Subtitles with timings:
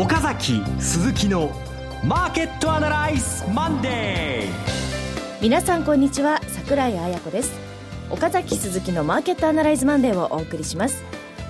[0.00, 1.50] 岡崎鈴木の
[2.04, 6.40] マーケットアナライズマンデー皆さんこんにちは。
[6.46, 7.52] 桜井彩子です。
[8.08, 11.02] 岡崎鈴木のマーケットアナライズマンデーをお送りします。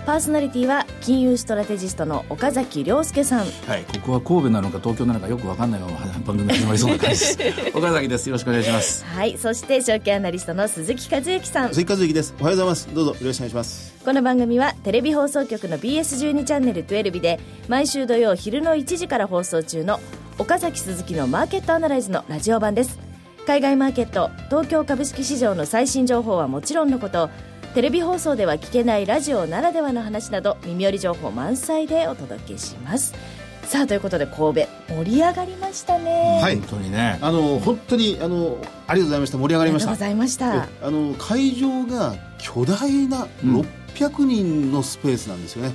[0.09, 3.47] パーソナリティは金融ストラテジストの岡崎良介さん。
[3.67, 8.27] はいここは神戸なのか東京なのかよく分かんないまま番組始まりそうな感じです 岡崎です。
[8.31, 9.05] よろしくお願いします。
[9.05, 11.69] はいそして証券アナリストの鈴木一之さん。
[11.75, 12.35] 鈴木一之です。
[12.41, 12.89] おはようございます。
[12.95, 13.95] どうぞよろしくお願いします。
[14.03, 17.39] この番組はテレビ放送局の BS12 チャンネル12で
[17.69, 20.01] 毎週土曜昼の1時から放送中の
[20.39, 22.99] 岡崎鈴木のマーケットアナライズのラジオ版です。
[23.47, 27.29] 海外マーケット東京株式市場の最新情報はもちろんのこと
[27.75, 33.15] テレビ放送では聞けないラジオならではの話など耳寄り情報満載でお届けします。
[33.63, 36.41] さあということで神戸盛り上がりましたね。
[36.43, 37.19] はい本当にね。
[37.21, 39.39] あの本当にあのありがとうございました。
[39.39, 39.91] 盛り上がりました。
[39.91, 40.55] ありがとうございました。
[40.57, 45.73] えあの会場が巨大な600人のスペースなんですよね、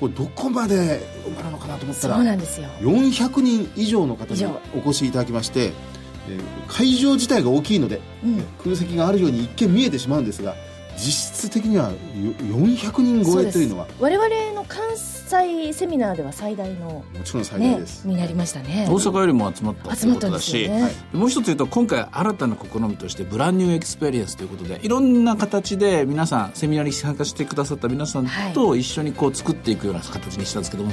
[0.00, 2.68] これどこまで埋まるのかなと思ったそうなんですよ。
[2.80, 8.42] 400人以上の方にお越しいただきまして、えー会場自体が大きいので、うん。
[8.64, 10.54] 空席があるように一見見えてしまうんですが
[10.96, 11.94] 実質的にはよ
[12.40, 13.86] 400人超えというのは。
[14.00, 18.86] 我々の関西セミナーでは最大のもちろん最大ねです、になりましたね。
[18.88, 30.92] 大阪よりも集まったという集まったんでことだし、ね、もう一つ言うと今回新たな試みとして brand new experience ということでいろんな形で皆さんセミナーに参加してくださった皆さんと一緒にこう作っていくような形にしたんですけども、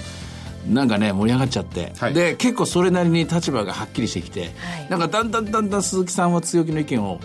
[0.67, 2.13] なんかね盛り上がっちゃって、はい。
[2.13, 4.51] で結構それなりに立場がはっきりしてきて、はい。
[4.89, 7.19] なんかだんだんだんだん鈴木さんは強気の意見を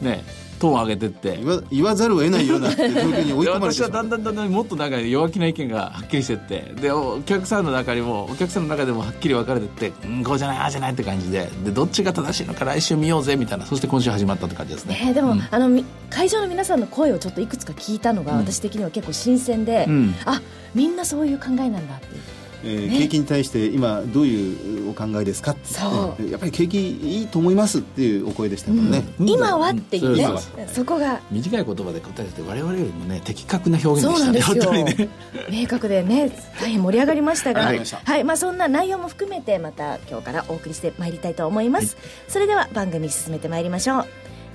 [0.00, 0.24] ね
[0.62, 1.36] トーンを上げてって。
[1.38, 6.72] 言わ言わざるを得ないような状況に追いで込まれて私はだんだんだんだんもっとなんか弱気な意見がはっきりしてって。
[6.80, 11.50] でお客さんの中にもお客さんの中でもはっきり分かれてってうんこうじゃないああじゃないって感じで。
[11.64, 13.66] でどっちが正しいのか来週見ようぜみたいな。
[13.66, 15.04] そして今週始まったって感じですね。
[15.04, 20.14] ね、でも、あのみ会場の皆さんの声をちょっといくつか聞いたのが、私的には結構新鮮で、うん。
[20.24, 20.40] あ
[20.76, 22.14] みんなそういう考えなんだっていう。
[22.18, 22.31] ね
[22.64, 25.74] えー景気に対して今どういうお考えですかって。
[25.74, 29.28] そやっぱり景気いいと思いますっていうお声でしたからね、うん。
[29.28, 30.28] 今はっていうね、
[30.72, 31.20] そこが。
[31.30, 35.08] 短い言葉で答えてて我々よりもね的確な表現そうなんでしたねですよ。
[35.08, 35.62] 本当にね。
[35.62, 36.30] 明確でね
[36.60, 37.62] 大変盛り上がりましたが。
[37.62, 37.80] はい。
[37.80, 38.24] はい。
[38.24, 41.96] まあ、そんな内容も含めてまた今日からお送りしてまいりたいと思います、
[42.28, 44.06] それでは番組進めてまいりましょう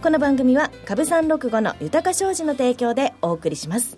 [0.01, 3.97] この番組は株三六五の豊か商事の提供でお送りします。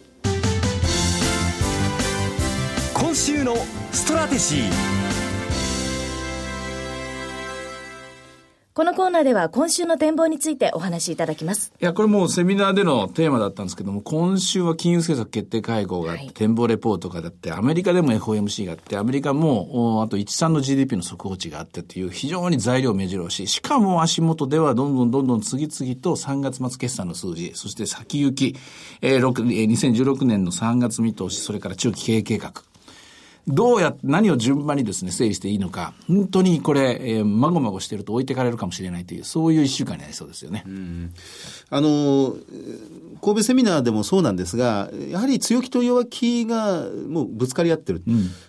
[2.94, 3.56] 今週の
[3.92, 5.00] ストラテジー。
[8.80, 11.74] このコーナーでは今週の展望についてお話しいただきます。
[11.82, 16.34] いや、これもうセミナーでのテーマだったんですけども、今週は金融政策決定会合があって、はい。
[16.34, 28.56] 展望レポートがあって、アメリカでも FOMC があって、アメリカも、おあと13の GDP の速報値があってっていう、非常に材料目白押し、しかも足元ではどんどんどんどん次々と3月末決算の数字、そして先行き、
[29.02, 32.69] えー、6えー2016年の3月見通し、それから中期経営計画。
[33.48, 40.64] どうやって、何を順番にですね、整理していいのか、本当にこれ、えー、まごまごしてると置いてかれるかもしれないという、そういう一週間になりそうですよね。
[41.72, 42.36] あの
[43.22, 48.02] 神戸セミナーでもそうなんですが、やはり強気と弱気がもうぶつかり合ってる。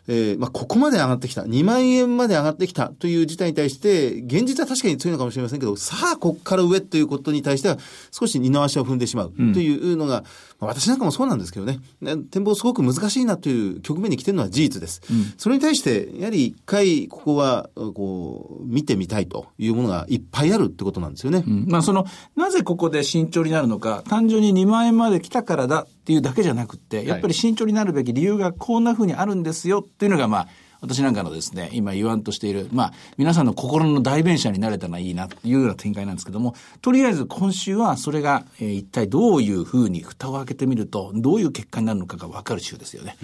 [0.08, 1.42] えーまあ、ここまで上がってきた。
[1.42, 2.88] 2万円まで上がってきた。
[2.88, 7.78] という事態に対して、現実は確かに強いのかもしれませんけど、さあ、ここから上ということに対しては、
[8.10, 9.32] 少し二の足を踏んでしまう。
[9.54, 10.24] というのが、
[10.60, 15.02] まあ私なんかもそうなんですけどね、ね展望すごく難しいなという局面に来てるのは事実です。
[15.38, 21.44] それに対して、やはり一回ここは、こう、見てみたいというものがいっぱいあるってことなんですよね。
[21.46, 30.48] うんまあその、なぜここで慎重になるのか、単純に2万円まで来たからだっていうだけじゃなくて、やっぱり慎重になるべき理由がこんな風にあるんですよっていうのが、まあ、
[30.80, 43.16] 私なんかのですね、今言わんとしている、まあ、皆さんの心の代弁者になれたらいいなっていうような展開なんですけども、とりあえず今週はそれが、えー一体どういう風に蓋を開けてみると、どういう結果になるのかが分かる週ですよね。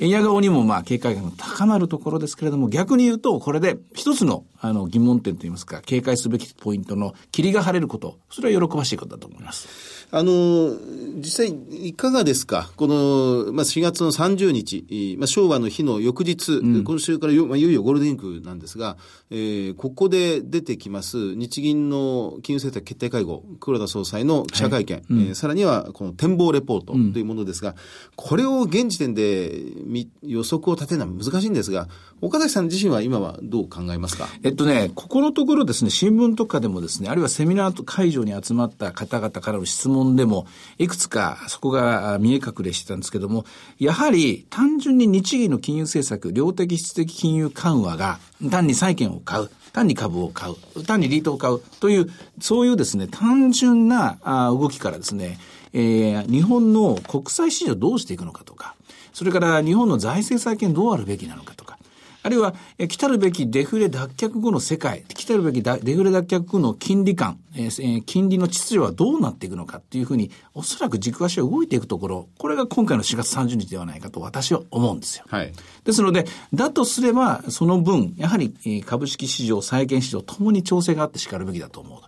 [0.00, 10.03] 円安顔にもまあ警戒感が高まるところですけれども、逆に言うと、これで一つのあの疑問点といいますか、警戒すべきポイントの霧が晴れること、それは喜ばしいことだと思います。
[10.10, 10.76] あの、
[11.16, 11.48] 実際
[11.86, 12.70] いかがですか？
[12.76, 18.96] この、まあ、4月の30日、まあ、昭和の日の翌日、今週からよ、まあ、いよいよゴールデンウィークなんですが、
[19.30, 27.74] えーここで出てきます日銀の金融政策決定会合、黒田総裁の記者会見、えーさらにはこの展望レポートというものですが、
[28.16, 29.52] これを現時点で
[29.84, 31.88] み予測を立てるのは難しいんですが、
[32.20, 34.28] 岡崎さん自身は今はどう考えますか？
[34.42, 40.46] えっとね、ここのところですね、新聞とかでもですね、あるいはセミナー会場に集まった方々からの質問でも、
[40.78, 43.44] いくつかそこが見え隠れしてたんですけども、
[43.78, 48.18] やはり単純に日銀の金融政策、量的質的金融緩和が
[48.50, 52.06] 単に債券を買う、単に株を買う、単にリートを買うという、
[52.40, 54.18] そういうですね、単純な
[54.50, 55.38] 動きからですね、
[55.72, 58.74] えー日本の国際市場どうしていくのかとか、
[59.12, 61.78] それから日本の財政再建どうあるべきなのかとか、
[62.24, 75.26] あるいは、え来たるべきデフレ脱却後の世界、来たるべきデフレ脱却後の金利感、えー、金利の秩序はどうなっていくのかっていうふうに、おそらく軸足が動いていくところ、これが今回の4月30日ではないかと私は思うんですよ。
[75.28, 75.52] はい。
[75.84, 76.24] ですので、
[76.54, 82.00] だとすれば、その分、やはり株式市場、債券市場ともに調整があって叱るべきだと思う。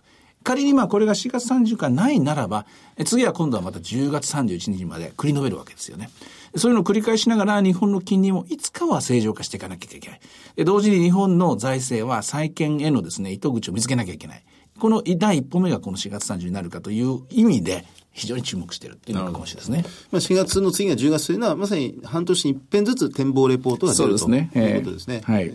[0.47, 2.65] 仮にまあこれが4月30日からないならば、
[3.03, 6.09] 次は今度はまた10月31日まで繰り延べるわけですよね。
[6.55, 10.21] そういうのを繰り返しながら日本の金利もいつかは正常化していかなきゃいけない。
[10.55, 14.43] で同時に日本の財政は債券へのですね、糸口を見つけなきゃいけない。
[14.79, 17.83] この第一歩目がこの4月30日になるかという意味で、
[18.13, 20.07] 非常に注目しているっていうのがかもしれないですね。
[20.11, 25.23] まあ、4月の次が10月というのは、まさに半年に一遍ずつ展望レポートが出ると、ね、いうことですね。
[25.25, 25.51] はい。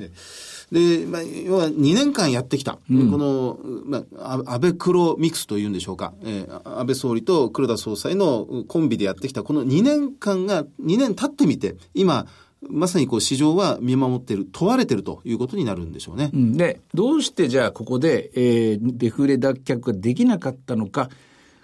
[0.73, 9.43] で、まあ、要は2年間やってきた、うん、この、まあ、安倍黒ミックスというんでしょうか、えー、安倍総理と黒田総裁のコンビでやってきた。
[9.43, 12.27] この2年間が、2年経ってみて、今、
[12.71, 16.31] まさにこう市場は見守っている、問われているということになるんでしょうね。
[16.33, 21.11] うん、で、どうしてじゃあここで、えー、デフレ脱却ができなかったのか、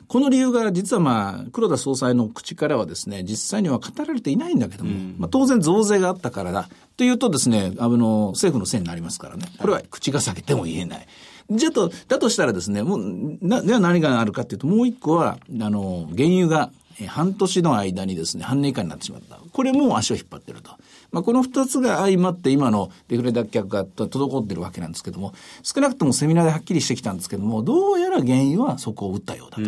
[0.08, 9.46] この理由が実はまあ、黒田総裁の口からはですね、実際には語られていないんだけども、うん、まあ当然増税があったからだ、というとですね、あの、政府のせいになりますからね。
[9.58, 11.06] これは口が裂けても言えない。
[11.50, 16.70] じゃと、だとしたらですね、もう、な、では何があるかっていうと、もう一個は、あの、原油が、
[17.06, 19.38] 半年の間にですね、半年以下になってしまった。
[19.52, 20.72] これも足を引っ張ってると。
[21.10, 25.32] まあ、この二つが相まって今のデフレ脱却が滞ってるわけなんですけども、
[25.62, 29.62] 少なくともセミナーではっきりしてきたんですけども、どうやら原油は底を打ったようだと。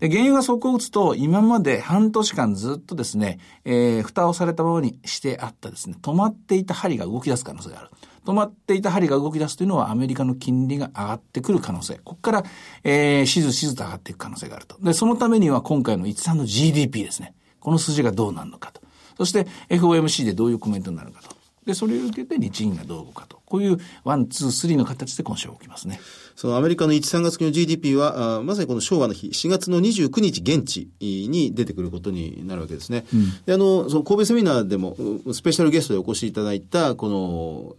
[0.00, 7.90] で、原油が底を打つと、今まで半年間ずっとですね、えー、蓋をされたままにしてあったですね、止まっていた針が動き出す可能性がある。
[8.24, 11.94] 止まっていた針が動き出すというのはアメリカの金利が上がってくる可能性。
[12.04, 12.44] ここから、
[12.84, 14.76] えー、しずしずと上がっていく可能性があると。
[14.82, 17.32] で、そのためには今回の1、3の GDP ですね。
[17.58, 18.82] この数字がどうなるのかと。
[19.18, 21.36] そして FOMC でどういうコメントになるかと。
[21.68, 23.38] で、それを受けて日銀がどう動くかと。
[23.44, 26.00] こういう one, two, three の形で今週起きますね。
[26.34, 33.04] そのアメリカの1、3月期の GDP は、あまさにこの昭和の日、4月の29日現地に出てくることになるわけですね。
[33.12, 34.96] うん、であの、その神戸セミナーでも、
[35.32, 37.76] スペシャルゲストでお越しいただいた、この、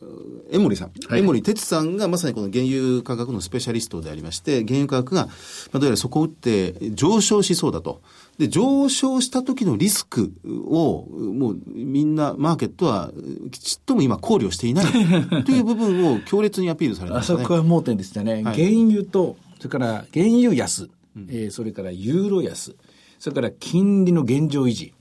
[0.51, 5.31] 江森さん、はい、江森哲さんがまさにこの原油価格のスペシャリストでありまして、原油価格が、ま
[5.73, 8.01] あ、どうやらそこを打って上昇しそうだと。
[8.39, 13.11] で、上昇した時のリスクを、もうみんなマーケットは
[13.51, 14.85] きちっとも今考慮していない
[15.43, 17.39] という部分を強烈にアピールされてますね。
[17.39, 18.35] あそこは盲点でしたね。
[18.35, 22.77] はい、原油と、それから原油安、うん、えー、それからユーロ安、
[23.19, 24.93] それから金利の現状維持。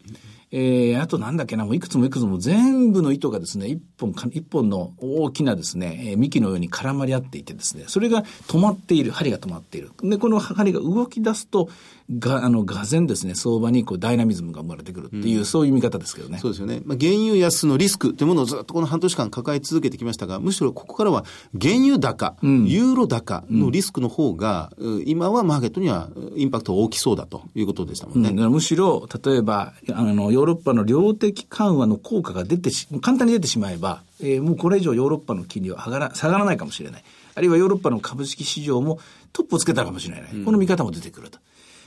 [0.51, 9.91] えー、あとなんだっけな、もういくつもいくつも全部の糸がですね、一本、一本の大きなですね、えー、幹のように絡まり合っていてですね、それが止まっている、針が止まっている。
[10.03, 11.69] で、この針が動き出すと、
[12.17, 16.39] が、あの、がぜんですね、相場にこうダイナミズムが生まれてくるっていう、うん、そういう見方ですけどね。
[16.39, 16.81] そうですよね。
[16.85, 21.25] まあ、原油安のリスクというものをずっとこの半年間抱え続けてきましたが、むしろここからは
[21.61, 28.31] 原油高、うん、ユーロ高のリスクの方が、うん、今はマーケットにはインパクト大きそうだということでしたもんね。
[28.31, 33.88] むしろ、例えば、あの、ヨーロッパの量的緩和の効果が出てし、簡単に出てしまえば、
[34.21, 37.05] えー、もうこれ以上ヨーロッパの金利は上がら、下がらないかもしれない。
[37.35, 38.99] あるいはヨーロッパの株式市場も
[39.33, 40.45] トップをつけたかもしれない。
[40.45, 41.39] この見方も出てくると。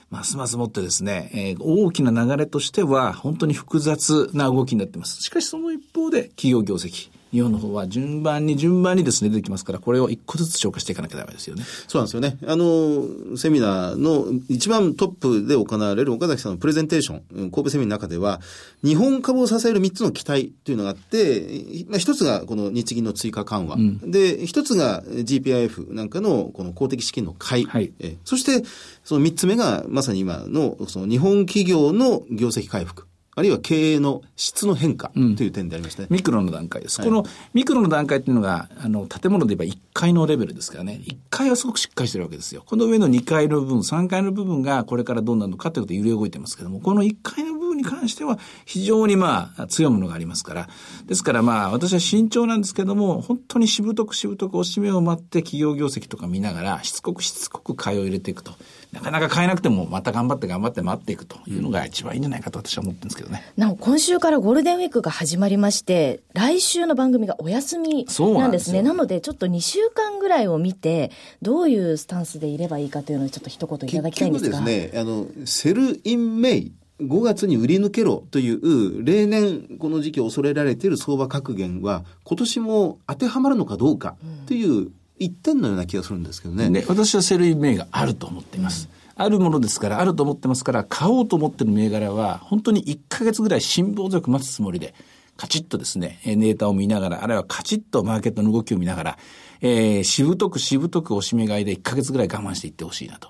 [0.09, 5.21] ますますもってですね、えー、大きな流れとしては本当に複雑な動きになっています。
[5.21, 7.10] しかしその一方で企業業績。
[7.31, 11.63] 日本の方は順番に順番にですね、出てきますから、これを一個ずつ消化していかなきゃダメですよね。
[11.88, 12.38] そうなんですよね。
[12.45, 18.41] あの、セミナーの一番トップで行われる岡崎さんのプレゼンテーション、神戸セミナーの中では、
[18.83, 21.47] 日本株を支える3つの期待というのがあって、
[21.88, 23.75] まあ、一つがこの日銀の追加緩和。
[23.75, 27.65] うん、で、一つが GPIF なんかのこの公的資金の買い。
[27.65, 28.67] はい、えそして、
[29.03, 33.07] その3つ目がまさに今のその日本企業の業績回復。
[33.35, 37.00] あるいは経営の質の変化という点でありましたね、うん、ミクロの段階です。
[37.00, 42.63] はい、このミクロの段階っていうのが、あの、建物で言えば1階のレベルですからね、1階はすごくしっかりしてるわけですよ。
[42.65, 50.69] この上の2階の部分、3階の部分がこれからどうなるのかということで揺れ動いてますけども、この1階の部分に関しては非常にまあ強いものがありますから、
[51.05, 58.53] ですからまあ私は慎重なんですけども、本当にしぶとくしぶとくおしめを待って企業業績とか見ながら、しつこくしつこく買いを入れていくと。
[58.91, 63.41] なかなか買えなくても、また頑張って頑張って待っていくというのが一番いいんじゃないかと私は思ってるんですけどね。
[63.55, 68.81] なお、今週からゴールデンウィークが始まりまして、来週の番組がお休みなんですね。
[68.81, 71.11] なので、ちょっと2週間ぐらいを見て、
[71.41, 74.59] どういうスタンスでいればいいかというのをちょっと一言いただきたいんですが。
[74.59, 76.72] 結局ですね、あの、 Sell in May。
[77.01, 84.15] 5月に売り抜けろという例年この時期恐れられている相場格言は今年も当てはまるのかどうか
[84.46, 86.70] という一点のような気がするんですけどね。
[86.70, 88.89] ね私は Sell in May があると思っています。
[89.15, 94.96] あるものですから、あると思ってますから、買おうと思ってる銘柄は、本当に1ヶ月ぐらい辛抱強く待つつもりで、
[95.38, 99.17] カチッとですね、データを見ながら、あるいはカチッとマーケットの動きを見ながら、
[99.61, 103.29] えー、しぶとくしぶとく押し目買いで1ヶ月ぐらい我慢していってほしいなと。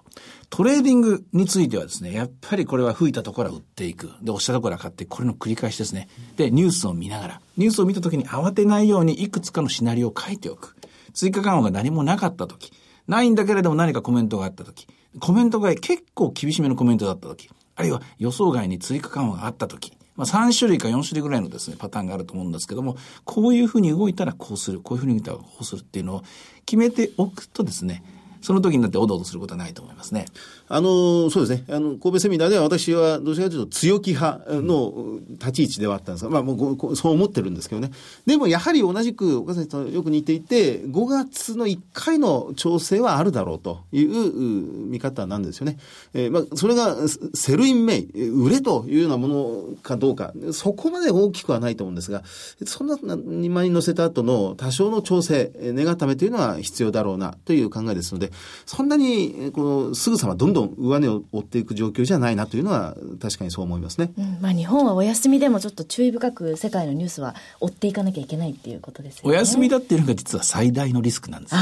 [0.50, 4.12] トレーディングについてはですね、やっぱりこれは吹いたところは売っていく。
[4.22, 6.10] で、押したところは買って、これの繰り返しですね。
[6.36, 10.76] で、ニュースを見ながら、ニュースを見たときに慌てないようにいくつかのシナリオを書いておく。
[11.14, 12.72] 追加緩和が何もなかったとき、
[13.08, 14.88] ないんだけれども何かコメントがあったとき、
[15.20, 26.24] コメントが結構厳しめのコメントだったとき、あるいは予想外に追加緩和があったとき、まあ、3種類か4種類ぐらいのですね、パターンがあると思うんですけども、こういうふうに動いたらこうする、こういうふうに動いたらこうするっていうのを
[26.66, 28.04] 決めておくとですね、
[28.42, 30.26] その時になっておどおどすることはないと思いますね。
[30.74, 31.66] あの、そうですね。
[31.70, 37.92] あの、神戸セミナーでは私はどちらかというと強気派の立ち位置ではあったんですが、まあもうそう思ってるんですけどね。
[38.26, 45.78] でもやはり同じく岡崎さんとよく似ていて、5月の1回の調整はあるだろうという見方なんですよね。
[46.14, 46.96] えー、まあそれが
[47.34, 52.24] Sell in May、売れというようなものかどうか、そこまで大きくはないと思うんですが、
[52.66, 58.32] そんな2万円乗せた後の多少の調整、値固めというのは必要だろうなという考えですので、
[58.66, 64.12] そんなに、この、すぐさまどんどん上値を追っていく状況じゃないなというのは、確かにそう思いますね。
[64.18, 69.36] うん、まあ、日本はお休みでもちょっと注意深く世界のニュースは追っていかなきゃいけないっていうことですよね。
[69.36, 71.62] お休みだっていうのが実は最大のリスクなんですね。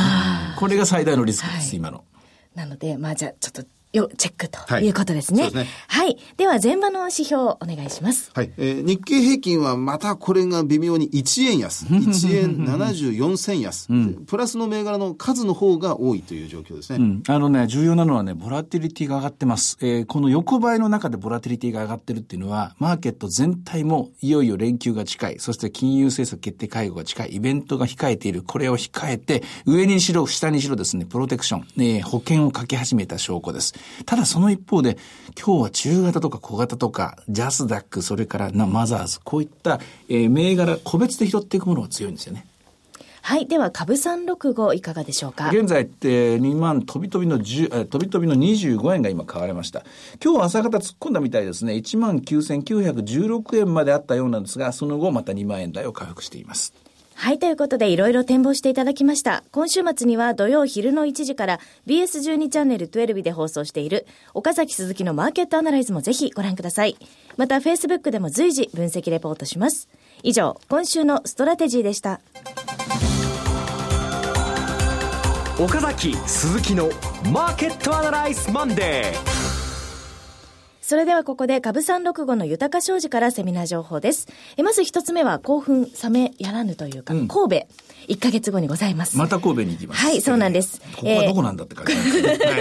[0.57, 2.03] これが最大のリスクです、はい、今の。
[2.55, 5.43] なので、まあじゃあちょっとよ、チェックということですね。
[5.43, 6.17] はい、ねはい。
[6.37, 8.29] では、前場の指標お願いします。
[8.35, 8.51] はい。
[8.57, 11.85] えー、日経平均はまたこれが微妙に1円安。
[11.89, 14.25] 1円74銭安、うん。
[14.25, 16.97] プラスの銘柄の数の方が多いという状況ですね。
[16.97, 19.77] うん、あのね、重要なのはね、ボラティリティが上がってます。
[19.81, 25.35] えー、この横ばいの中でボラティリティが上がってるっていうのは、マーケット全体もいよいよ連休が近い。
[25.39, 27.29] そして金融政策決定会合が近い。
[27.29, 28.43] イベントが控えている。
[28.43, 33.73] これを控えて、上にしろ、下にしろですね、プロテクション、えー、保険をかけ始めた証拠です。
[34.05, 34.97] ただその一方で、
[35.37, 42.45] 今日は中型とか小型とか、ジャスダック、それからなマザーズ、こういった、えー、銘柄、個別で拾っていくものが強いんですよね。
[43.21, 43.47] はい。
[43.47, 45.49] では、株365いかがでしょうか？
[45.49, 49.83] 現在って2万飛び飛びの10、飛び飛びの25円が今買われました。
[50.23, 51.73] 今日朝方突っ込んだみたいですね。
[51.73, 56.73] 1万9916円まであったようなんですが、その後また2万円台を回復しています。
[57.21, 59.43] はい、ということでいろいろ展望していただきました。
[59.51, 66.95] 今週末には土曜昼の1時から BS12 チャンネル12で放送している岡崎鈴木のマーケットアナライズもぜひご覧ください。
[67.35, 69.89] また Facebook でも随時分析レポートします。
[70.23, 72.21] 以上、今週のストラテジーでした。
[75.59, 76.89] 岡崎鈴木の
[77.33, 79.38] マーケットアナライズマンデー。
[80.89, 84.27] それではここで株三六五の豊か商事からセミナー情報です。
[84.57, 87.67] えまず一つ目は興奮冷めやらぬというか、うん、神戸。
[88.07, 89.15] 1か月後にございます。
[89.15, 90.03] また神戸に行きます。
[90.03, 90.81] はい、そうなんです。
[90.95, 92.27] ここはどこなんだって感じですね。
[92.49, 92.57] は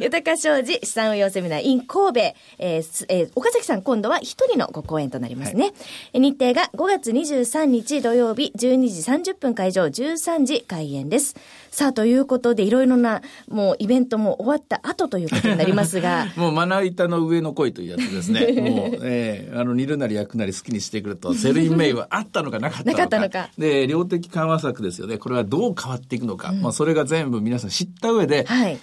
[0.00, 2.20] い、豊か商事資産運用セミナー in 神戸。
[2.58, 5.64] えーえー、岡崎さん今度は一人のご講演となりますね。
[5.64, 5.70] は
[6.12, 11.34] い、日程が5月23日土曜日12時30分会場13時開演です。
[11.72, 16.26] さあ、ということで、いろいろな、もうイベントも終わった後ということになりますが。
[16.36, 18.40] もうまな板の上の鯉というやつですね。
[18.60, 22.90] もう、えー、あの、煮るなり焼くなり好きにしてくれと、 Sell in May はあったのかなかったのか。
[22.92, 23.50] なかったのか。
[23.58, 25.18] で、量的緩和策ですよね。
[25.18, 26.50] これはどう変わっていくのか。
[26.50, 28.78] うん、まあ、それが全部皆さん知った上で、はい。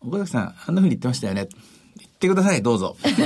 [0.00, 1.48] 岡崎さん、あんなふうに言ってましたよね。
[1.96, 2.96] 言ってください、どうぞ。
[3.04, 3.22] 言って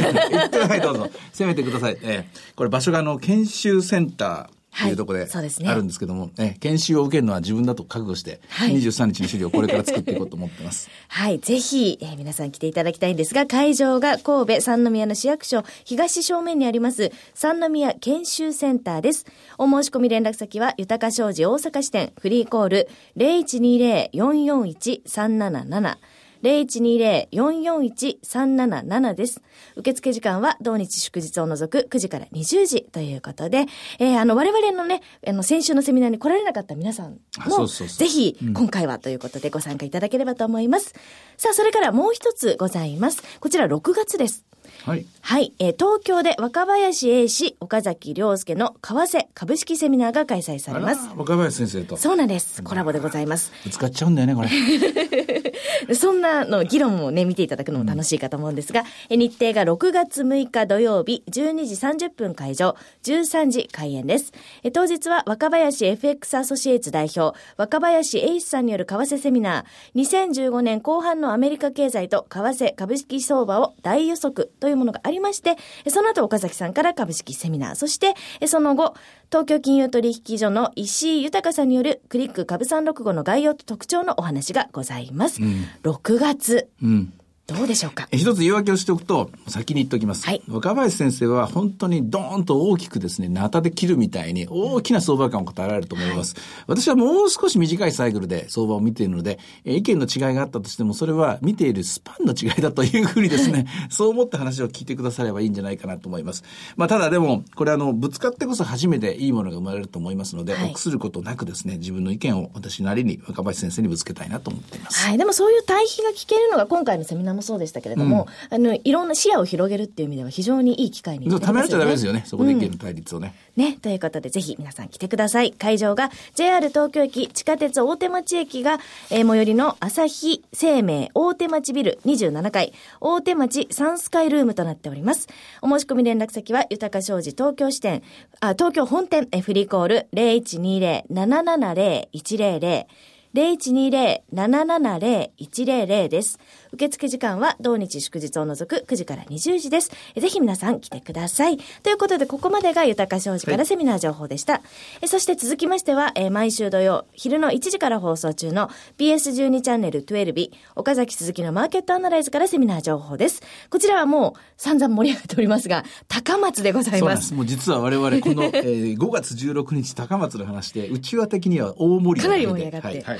[0.50, 1.10] ください、どうぞ。
[1.32, 1.98] 攻めてください。
[2.02, 5.28] えー、これ場所があの、研修センター、というところで
[5.66, 10.88] あるんですけども、はいね、研修を受けるのは自分だと覚悟して、はい、23日の資料をこれから作っていこうと思ってます。
[11.08, 19.26] はい、ぜひ、えー、皆さん来ていただきたいんですが、会場が神戸三宮の市役所東正面にあります三宮研修センターです。
[19.58, 25.96] お申し込み連絡先は、豊か商事大阪支店フリーコール0120-441-377
[26.42, 29.40] 0120-441-377です。
[29.76, 33.66] 受付時間は同日祝日を除く9時から20時ということで、
[33.98, 40.94] えー、あの、我々のね、あの、先週のセミナーに来られなかった皆さんも、ぜひ、今回はということでご参加いただければと思います。
[40.94, 41.00] うん、
[41.36, 43.22] さあ、それからもう一つございます。
[43.40, 44.44] こちら6月です。
[44.84, 45.06] はい。
[45.20, 45.52] はい。
[45.58, 51.08] えー、東京で若林英氏、岡崎良介の為替株式セミナーが開催されます。
[51.16, 51.96] 若林先生と。
[51.96, 52.62] そうなんです。
[52.62, 53.52] コラボでございます。
[53.64, 54.48] ぶつかっちゃうんだよね、これ。
[55.94, 64.32] そんなの議論をね、見ていただくのも楽しいかと思うんですが、うん、日程が6月6日土曜日、12時30分会場、13時開演です。
[64.62, 75.56] え当日は若林 FX アソシエイツ代表、若林英氏さんによる為替セミナー、2015年後半のアメリカ経済と為替株式相場を大予測というものがありまして、
[75.88, 78.14] その後岡崎さんから株式セミナー、そして
[78.46, 78.94] その後、
[79.30, 85.42] 東京金融取引所の石井豊さんによるクリック株365の概要と特徴のお話がございます。
[85.42, 86.68] うん、6月。
[86.82, 87.12] うん
[87.48, 88.06] どうでしょうか？
[88.12, 90.26] 一つ言い訳をしておくと、先に言っておきます。
[90.26, 96.36] はい若林先生は本当にドーンと大きくですね、ナタで切るみたいに大きな相場感を語られると思います。
[96.66, 106.44] 私はもう少し短いサイクルで相場を見ているので、え意見の違いがあったとしても、それは見ているスパンの違いだというふうにですね、そう思った話を聞いてくださればいいんじゃないかなと思います。
[106.76, 115.06] まあ、ただでも、これあの、ぶつかってこそ初めていいものが生まれると思いますので、はい臆することなくですね、自分の意見を私なりに若林先生にぶつけたいなと思っています。
[115.06, 115.16] はい。
[115.16, 123.34] でもそういう対比が聞けるのが今回のセミナーもそうでしたけれども、あの、いろんな視野を広げるっていう意味では非常にいい機会になりますためらっちゃダメですよね、そこで意うん見の対立をね。
[123.56, 123.78] ね。
[123.80, 125.52] ということで、ぜひ皆さん来てください。
[125.52, 128.78] 会場が JR 東京駅、地下鉄大手町駅が、
[129.10, 135.28] えー最寄りの朝日生命大手町ビル27階、大手町サンスカイルームとなっております。
[135.62, 138.02] お申し込み連絡先は、豊か商事東京支店、
[138.40, 142.86] あ、東京本店、えーフリーコール0120-770-100
[143.34, 146.38] 0120-770-100です。
[146.72, 149.90] 受付時間は同日祝日を除く9時から20時です。
[150.14, 151.58] えぜひ皆さん来てください。
[151.82, 154.60] ということで、ここまでが豊か商事からセミナー情報でした。
[155.00, 163.42] えそして続きましては、えー毎週土曜、昼の1時から放送中の BS12 チャンネル12日、岡崎鈴木のマーケットアナライズからセミナー情報です。
[163.70, 167.10] こちらはもう散々盛り上がっておりますが、高松でございま。
[167.10, 167.34] そうですす。
[167.34, 173.02] もう実は我々この、えー5月16日高松の話で、うちわ的には大盛りかなり上がりで盛り上がって。
[173.02, 173.17] はいはい。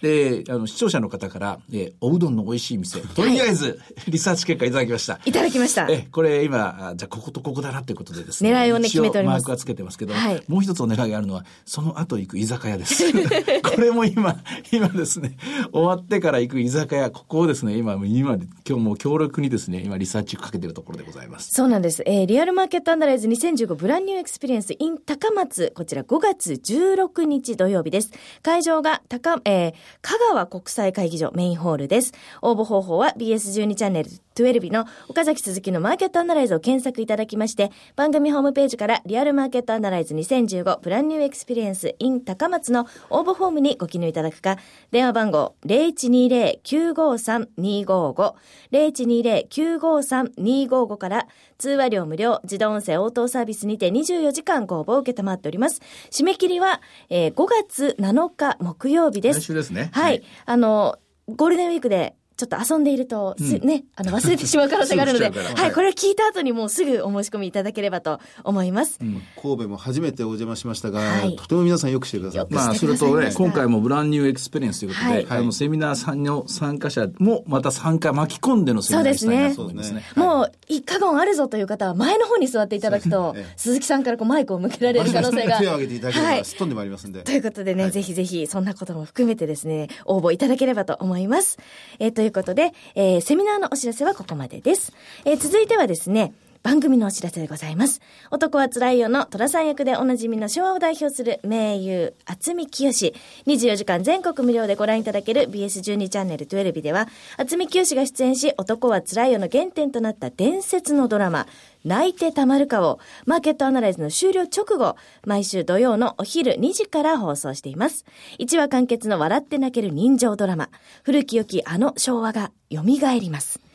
[0.00, 5.20] で、あの、視聴者の方から、えーおうどんの美味しい店、とりあえず、 リサーチ結果いただきました。
[5.24, 5.86] いただきました。
[5.90, 8.52] え、これ今、あじゃあこことここだなということでですね。
[8.52, 13.04] 狙いをね決めておりますマークはつけてますけど、はいもう一つお願いがあるのは、その後行く居酒屋です。
[13.62, 14.36] これも今、
[14.72, 15.36] 今ですね、
[15.72, 21.52] 終わってから行く居酒屋、ここをですね、今、今、今日もう強力にですね、今リサーチかけてるところでございます。
[21.52, 22.02] そうなんです。
[22.06, 25.72] えー、リアルマーケットアナライズ2015ブランニューエクスペリエンス in 高松。
[25.74, 28.10] こちら5月16日土曜日です。
[28.42, 32.12] 会場が高、えー、香川国際会議場メインホールです。
[32.42, 44.56] 応募方法は BS12 チャンネル12日の岡崎鈴木のマーケットアナライズを検索いただきまして、番組ホームページからリアルマーケットアナライズ2015ブランニューエクスペリエンス in 高松の応募フォームにご記入いただくか、
[44.90, 48.34] 電話番号0120-953-255
[48.72, 51.26] 0120-953-255から
[51.60, 55.80] 通話料無料自動音声応答サービスにて24時間ご応募を受けたまっております。
[56.10, 59.40] 締め切りは、えー5月7日木曜日です。
[59.40, 60.04] 来週ですねはい。
[60.04, 68.98] はいあの、ゴールデンウィークでちょっと遊んでいると、すね、あの、忘れてしまう可能性があるので、 はい、これを聞いた後にもうすぐお申し込みいただければと思います。
[69.40, 72.54] 神戸も初めてお邪魔しましたが、はいとても皆さんよくしてくださって。
[72.54, 80.02] まあ、それとね、今回も Brand New Experience ということで、はいあの、セミナーさんの参加者もまた参加巻き込んでのセミナーにしたいなと思いますね。
[80.16, 85.58] もう、いい過言あるぞという方は前の方に座っていただくと鈴木さんからこうマイクを向けられる可能性が。
[85.58, 87.22] 手を挙げていただければ、はいすっ飛んでまいりますんで。
[87.22, 91.58] ということでね、ぜひぜひ、そんなことも含めてですね、応募いただければと思います。
[91.98, 94.92] えーということで、えーセミナーのお知らせはここまでです。
[95.24, 98.00] えー続いてはですね、番組のお知らせでございます。
[98.30, 103.14] 男は辛いよの虎さん役でおなじみの昭和を代表する名優、厚見清。
[103.46, 111.46] 24時間全国無料でご覧いただける BS12 チャンネル12日では、厚見清が出演し、男は辛いよの原点となった伝説のドラマ、
[111.84, 118.04] 泣いてたまるかを、マーケットアナライズの終了直後、毎週土曜のお昼2時から放送しています。
[118.38, 120.68] 1話完結の笑って泣ける人情ドラマ、
[121.04, 122.82] 古き良きあの昭和が蘇
[123.18, 123.69] ります。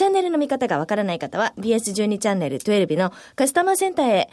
[0.00, 4.30] チャンネルの見方がわからない方は BS12 チャンネル12のカスタマーセンターへ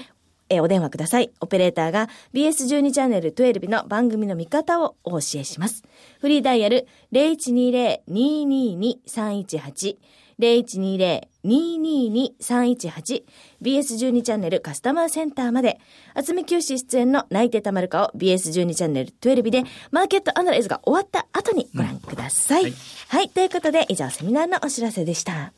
[0.48, 1.30] えお電話ください。
[1.42, 5.84] オペレーターが BS12 チャンネル12の番組の見方をお教えします。
[6.22, 9.98] フリーダイヤル0120-222-318
[10.40, 13.24] 0120-222-318
[13.62, 15.80] BS12 チャンネルカスタマーセンターまで
[16.14, 22.72] 厚み清出演の泣いてたまるかを BS12 チャンネル12でマーケットアナライズが終わった後にご覧ください。
[23.10, 25.54] はい、ということで以上セミナーのお知らせでした。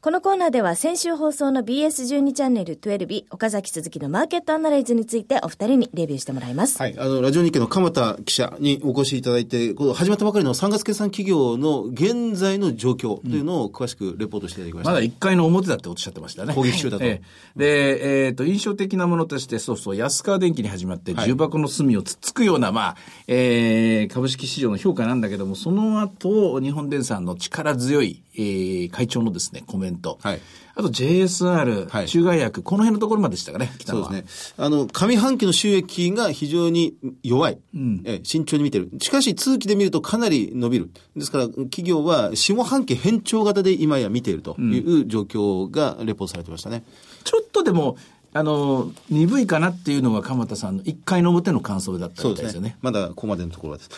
[0.00, 6.78] このコーナーでは先週放送の BS12 チャンネル12岡崎鈴木のマーケットアナライズについてお二人にレビューしてもらいます。
[6.78, 6.94] はい。
[6.96, 14.92] あの、ラジオ日経の鎌田記者にお越しいただいて、この始まったばかりの3月決算企業の現在の状況というのを詳しくレポートしていただきました。
[14.92, 16.54] まだ1回の表だっておっしゃってましたね。
[16.54, 17.20] 攻撃中だと え
[17.56, 30.18] えで、えっ、と、印象的なものとして、そうそう、安川電機に始まって、はい重箱の隅をつっつくような、まあ、えー株式市場の評価なんだけども、その後、日本電産の力強い、えー会長のですね、コメント。
[30.22, 30.40] はい
[30.78, 34.06] あと JSR、はい中外薬、この辺のところまでしたかね、来たのは。
[34.06, 34.64] そうですね。
[34.64, 37.58] あの、上半期の収益が非常に弱い。
[38.04, 38.88] え慎重に見てる。
[39.00, 40.92] しかし、通期で見るとかなり伸びる。
[41.16, 46.84] ですから、企業は下半期変調型で今や見ているという状況がレポートされてましたね。
[47.24, 47.96] ちょっとでも、
[48.32, 52.76] あの、鈍いかなっていうのが鎌田さんの1回の表の感想だったみたいですよね。
[52.82, 53.90] まだここまでのところです。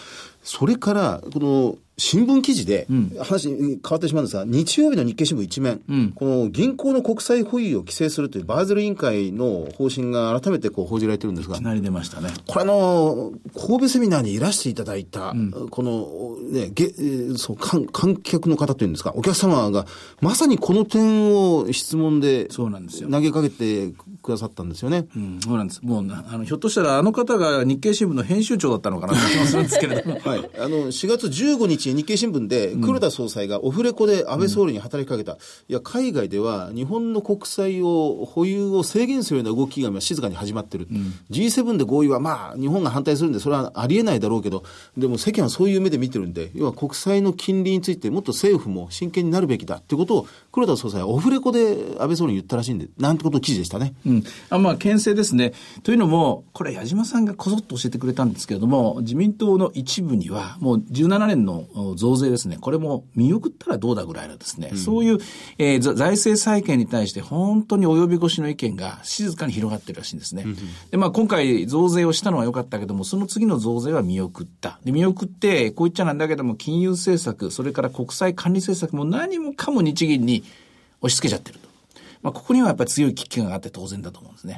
[0.42, 2.86] それから、この、新聞記事で、
[3.22, 11.56] 話変わってしまうんですが、日曜日の日経新聞一面、うん、この銀行の国債保有を規制するというバーゼル委員会の方針が改めてこう報じられてるんですが。
[11.56, 12.30] いきなり出ましたね。
[12.46, 16.90] これあの、神戸セミナーにいらしていただいた、うん、この、ね、げ
[17.36, 19.86] そう観観客の方というんですか、お客様が、
[20.22, 23.10] まさにこの点を質問で、そうなんですよ。
[23.10, 25.06] 投げかけてくださったんですよね。
[25.16, 25.80] うん、そうなんです。
[25.82, 30.20] もうあの、ひょっとしたらあの方が日経新聞の編集長だったのかなと気もするんですけれども。
[30.24, 30.50] はい。
[30.58, 40.86] あの、4月15日日経新聞で、黒田総裁がオフレコで安倍総理に働きかけた、うん、いや、海外では日本の国債を保有を制限するような動きが今静かに始まってる。
[40.90, 44.64] うん、G7 で合意はまあ、日本が反対するんで、それはありえないだろうけど、
[44.96, 53.94] でも世間はそういう目で見てるんで、要は国債の金利についてもっと政府も真剣になるべきだっていうことを、黒田総裁はオフレコで安倍総理に言ったらしいんで、なんてことの記事でしたね。
[54.06, 54.09] うん。
[54.48, 55.52] あまあ、牽制ですね。
[55.82, 65.18] というのも、これ矢島さんがこぞっと教えてくれたんですけれども、自民党の一部には、もう17年の増税ですね、これも見送ったらどうだぐらいのですね、うん、そういう、
[65.58, 70.44] えー、財政再建に対して本当に及び腰の意見が静かに広がってるらしいんですね。
[70.46, 70.56] うん、
[70.90, 74.80] で、まあ今回増税をしたのは良かったけども、その次の増税は見送った。
[74.84, 80.44] で、見送って、こう言っちゃなんだけども、金融政策、それから国際管理政策も何もかも日銀に
[81.00, 81.69] 押し付けちゃってると。
[82.22, 84.56] まあここにはやっぱり強い危機感があって当然だと思うんですね。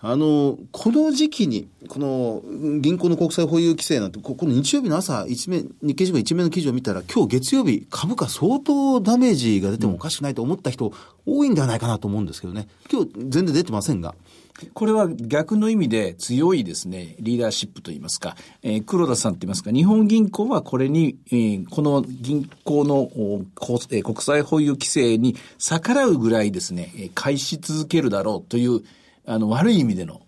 [0.00, 2.42] あの、この時期に、この
[2.80, 10.92] 銀行の国債保有規制なんて、この日曜日の朝、一面、日経新聞一面の記事を見たら、今日月曜日、株価相当ダメージが出てもおかしくないと思った人、
[11.26, 12.68] 多いんではないかなと思うんですけどね。
[12.88, 14.14] 今日全然出てませんが。
[14.74, 28.82] これは逆の意味で強いですね、リーダーシップといいますか、えー、黒田さんといいますか、日本銀行はこれに、えー、この銀行の、えー、国際保有規制に逆らうぐらいですね、返し続けるだろうという
[29.28, 30.22] あの、悪い意味での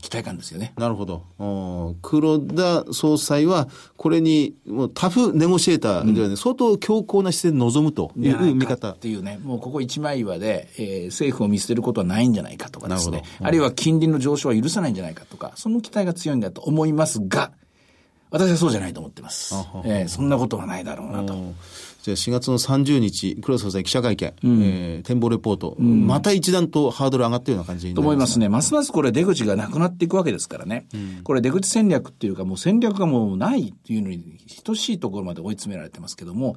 [0.00, 0.72] 期待感ですよね。
[0.78, 1.96] なるほど。
[2.00, 8.90] 黒田総裁は、これに、もうタフネゴシエーターではね、うん、相当強硬な姿勢で臨むという見方。
[8.90, 17.50] っていうね、もうここ一枚岩で、えー、政府を見捨てることはないんじゃないかとかですね、あるいは金利の上昇は許さないんじゃないかとか、その期待が強いんだと思いますが、
[18.30, 19.56] 私はそうじゃないと思ってます。
[19.84, 21.34] えー、そんなことはないだろうなと。
[22.02, 28.48] じゃあ4月の30日、黒田総裁記者会見、うん、えー、展望レポート、うん、また一段とハードル上がってるような感じにと思いますね。
[28.48, 30.86] ますますこれ出口がなくなっていくわけですからね。
[30.94, 36.56] うん、これ出口戦略っていうかもう戦略がもうないっていうのに等しいところまで追い詰められてますけども、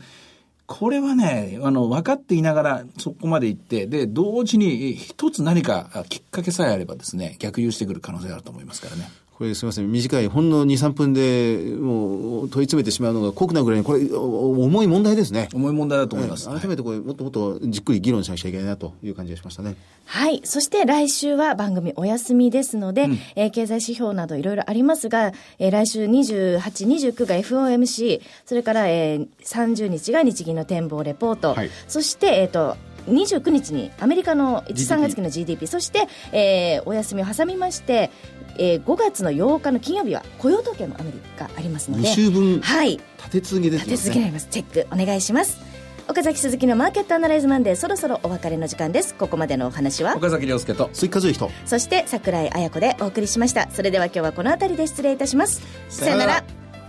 [0.66, 9.10] これはね、あの、分かっていながらそこまで行って、で、同時に一つ何かきっかけさえあればですね、逆輸してくる可能性があると思いますからね。
[9.38, 15.50] これすみません、短い、ほんの2、3分でもう問い詰めてしまうのが酷なぐらいに、これ、重い問題ですね。
[15.54, 16.48] 重い問題だと思います。
[16.48, 19.76] 改めてこれ、もっともっとじっくり議論しなきゃいけないなという感じがしましたね。
[20.06, 20.42] はい。
[20.44, 38.12] そして来週は番組お休みですので、うん、えー、経済指標などいろいろありますが、えー、来週28、29が FOMC、それから、えー、30日が日銀の展望レポート、はい、そして、えっ、ー、と、29日にアメリカの1、3月期の GDP、そして、えー、お休みを挟みまして、
[38.58, 42.08] えー、5月の8日の金曜日は雇用統計もアメリカありますので。
[42.08, 43.00] 2週分はい。
[43.18, 44.48] 立て続けです、ね、立て続けになります。
[44.50, 45.58] チェックお願いします。
[46.06, 49.16] 岡崎鈴木のマーケットアナライズマンデーそろそろお別れの時間です。
[49.16, 50.18] ここまでのお話は？
[50.18, 53.70] 岡崎亮介と鈴木和之とそして櫻井彩子でお送りしました。
[53.72, 55.62] それでは今日はこの辺りで失礼いたします。
[55.90, 56.44] さよなら。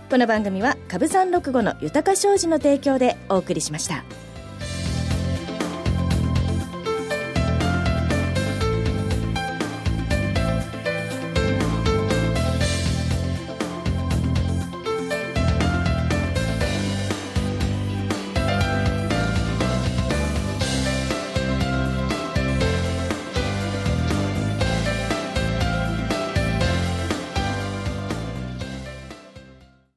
[0.09, 4.03] この番組は株三六五の豊か商事の提供でお送りしました。